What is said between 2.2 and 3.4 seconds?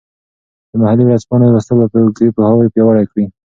پوهاوي پیاوړی کړي.